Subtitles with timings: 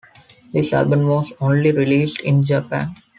[0.51, 2.95] This album was only released in Japan.